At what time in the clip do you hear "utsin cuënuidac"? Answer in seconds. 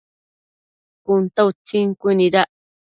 1.49-2.49